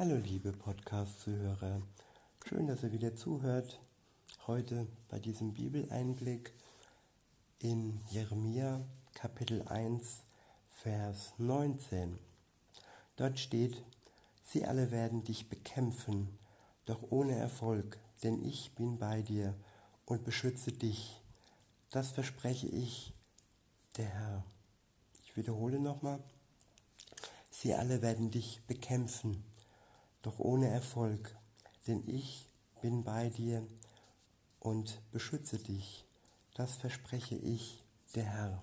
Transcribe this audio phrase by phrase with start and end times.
[0.00, 1.82] Hallo liebe Podcast-Zuhörer,
[2.48, 3.82] schön, dass ihr wieder zuhört.
[4.46, 6.54] Heute bei diesem Bibeleinblick
[7.58, 8.80] in Jeremia
[9.12, 10.22] Kapitel 1,
[10.68, 12.18] Vers 19.
[13.16, 13.82] Dort steht,
[14.42, 16.38] Sie alle werden dich bekämpfen,
[16.86, 19.54] doch ohne Erfolg, denn ich bin bei dir
[20.06, 21.20] und beschütze dich.
[21.90, 23.12] Das verspreche ich,
[23.98, 24.44] der Herr.
[25.26, 26.20] Ich wiederhole nochmal.
[27.50, 29.44] Sie alle werden dich bekämpfen,
[30.22, 31.36] doch ohne Erfolg,
[31.86, 32.46] denn ich
[32.82, 33.66] bin bei dir
[34.58, 36.04] und beschütze dich.
[36.54, 37.82] Das verspreche ich,
[38.14, 38.62] der Herr.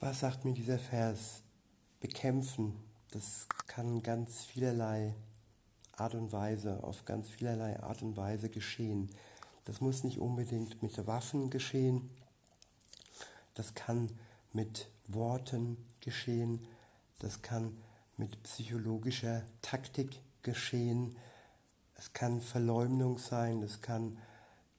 [0.00, 1.42] Was sagt mir dieser Vers?
[2.00, 2.74] Bekämpfen,
[3.12, 5.14] das kann ganz vielerlei
[5.96, 9.10] Art und Weise, auf ganz vielerlei Art und Weise geschehen.
[9.64, 12.10] Das muss nicht unbedingt mit Waffen geschehen.
[13.54, 14.10] Das kann
[14.52, 16.66] mit Worten geschehen.
[17.20, 17.76] Das kann
[18.22, 21.16] mit psychologischer Taktik geschehen.
[21.96, 24.16] Es kann Verleumdung sein, es kann,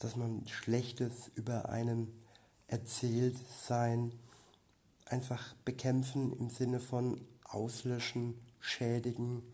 [0.00, 2.12] dass man Schlechtes über einen
[2.66, 4.10] erzählt sein.
[5.04, 9.44] Einfach bekämpfen im Sinne von auslöschen, schädigen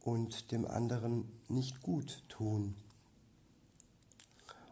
[0.00, 2.74] und dem anderen nicht gut tun.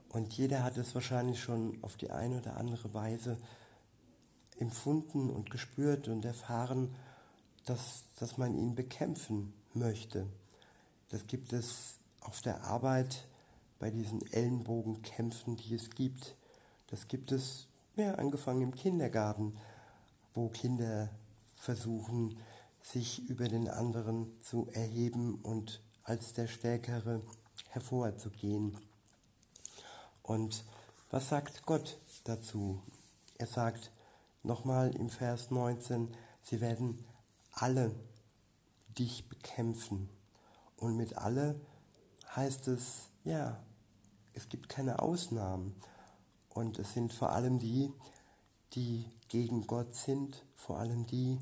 [0.09, 3.37] Und jeder hat es wahrscheinlich schon auf die eine oder andere Weise
[4.59, 6.97] empfunden und gespürt und erfahren,
[7.71, 10.27] dass, dass man ihn bekämpfen möchte.
[11.11, 13.29] Das gibt es auf der Arbeit
[13.79, 16.35] bei diesen Ellenbogenkämpfen, die es gibt.
[16.89, 19.57] Das gibt es, ja, angefangen im Kindergarten,
[20.35, 21.11] wo Kinder
[21.55, 22.37] versuchen,
[22.83, 27.23] sich über den anderen zu erheben und als der Stärkere
[27.69, 28.77] hervorzugehen.
[30.25, 30.65] Und
[31.11, 32.83] was sagt Gott dazu?
[33.39, 33.93] Er sagt
[34.43, 36.09] nochmal im Vers 19,
[36.43, 37.05] sie werden
[37.53, 37.95] alle
[38.99, 40.09] dich bekämpfen.
[40.77, 41.61] Und mit alle
[42.35, 43.63] heißt es, ja,
[44.35, 45.75] es gibt keine Ausnahmen.
[46.49, 47.93] Und es sind vor allem die,
[48.75, 51.39] die gegen Gott sind, vor allem die,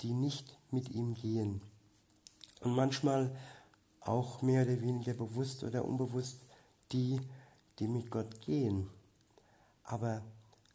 [0.00, 1.62] die nicht mit ihm gehen.
[2.60, 3.34] Und manchmal
[4.00, 6.40] auch mehr oder weniger bewusst oder unbewusst
[6.92, 7.20] die,
[7.78, 8.90] die mit Gott gehen.
[9.84, 10.22] Aber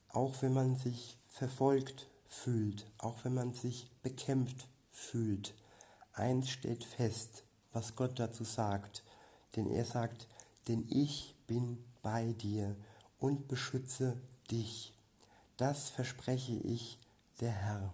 [0.09, 5.53] auch wenn man sich verfolgt fühlt, auch wenn man sich bekämpft fühlt,
[6.13, 9.03] eins steht fest, was Gott dazu sagt.
[9.55, 10.27] Denn er sagt,
[10.67, 12.75] denn ich bin bei dir
[13.19, 14.15] und beschütze
[14.51, 14.93] dich.
[15.57, 16.99] Das verspreche ich
[17.41, 17.93] der Herr.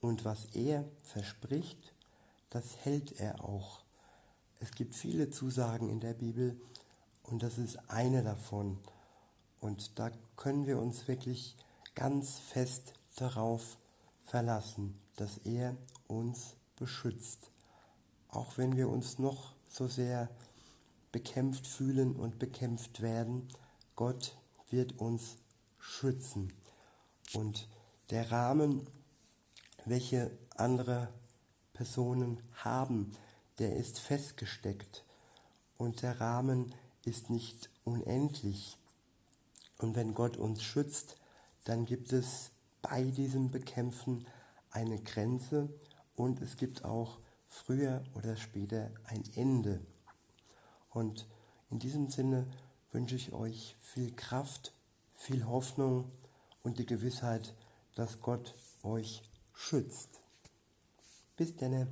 [0.00, 1.92] Und was er verspricht,
[2.50, 3.82] das hält er auch.
[4.60, 6.58] Es gibt viele Zusagen in der Bibel
[7.24, 8.78] und das ist eine davon.
[9.60, 11.56] Und da können wir uns wirklich
[11.94, 13.78] ganz fest darauf
[14.24, 15.76] verlassen, dass er
[16.08, 17.50] uns beschützt.
[18.28, 20.28] Auch wenn wir uns noch so sehr
[21.12, 23.48] bekämpft fühlen und bekämpft werden,
[23.94, 24.36] Gott
[24.70, 25.36] wird uns
[25.78, 26.52] schützen.
[27.32, 27.68] Und
[28.10, 28.86] der Rahmen,
[29.84, 31.08] welche andere
[31.72, 33.12] Personen haben,
[33.58, 35.04] der ist festgesteckt.
[35.76, 38.78] Und der Rahmen ist nicht unendlich.
[39.78, 41.16] Und wenn Gott uns schützt,
[41.64, 42.50] dann gibt es
[42.90, 44.26] bei diesem Bekämpfen
[44.70, 45.70] eine Grenze
[46.16, 49.80] und es gibt auch früher oder später ein Ende.
[50.90, 51.26] Und
[51.70, 52.46] in diesem Sinne
[52.92, 54.74] wünsche ich euch viel Kraft,
[55.14, 56.12] viel Hoffnung
[56.62, 57.54] und die Gewissheit,
[57.94, 59.22] dass Gott euch
[59.54, 60.20] schützt.
[61.36, 61.88] Bis denne.